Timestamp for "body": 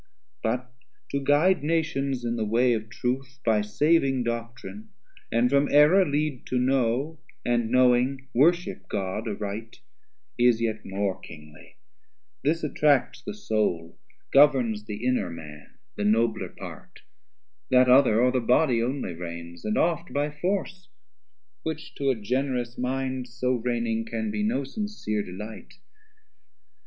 18.39-18.81